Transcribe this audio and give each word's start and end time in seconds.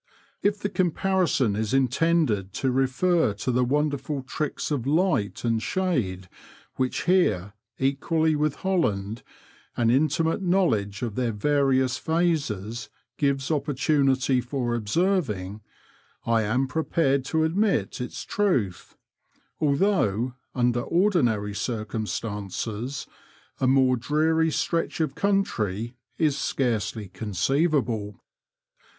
If 0.41 0.57
the 0.57 0.67
comparison 0.69 1.55
is 1.55 1.75
intended 1.75 2.53
to 2.53 2.71
refer 2.71 3.35
to 3.35 3.51
the 3.51 3.63
wonderful 3.63 4.23
tricks 4.23 4.71
of 4.71 4.87
light 4.87 5.43
and 5.45 5.61
shade 5.61 6.27
which 6.75 7.03
here, 7.03 7.53
equally 7.77 8.33
irith 8.33 8.55
Holland, 8.55 9.21
an 9.77 9.91
intimate 9.91 10.41
knowledge 10.41 11.03
of 11.03 11.13
their 11.13 11.31
various 11.31 11.99
phases 11.99 12.89
^ves 13.19 13.51
opportunity 13.51 14.41
for 14.41 14.73
observing, 14.73 15.61
I 16.25 16.41
am 16.45 16.67
prepared 16.67 17.23
to 17.25 17.43
admit 17.43 18.01
its 18.01 18.23
truth, 18.23 18.97
although 19.59 20.33
under 20.55 20.81
ordinary 20.81 21.53
circumstances 21.53 23.05
a 23.59 23.67
more 23.67 23.97
dreary 23.97 24.49
stretch 24.49 24.99
of 24.99 25.13
country 25.13 25.93
is 26.17 26.35
scarcely 26.39 27.07
conceivable. 27.07 28.19